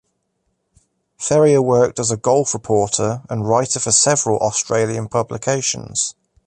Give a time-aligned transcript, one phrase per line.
[1.19, 6.15] Ferrier worked as a golf reporter and writer for several Australian publications.